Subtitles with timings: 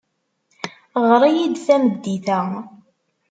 [1.07, 2.39] Ɣer-iyi-d tameddit-a.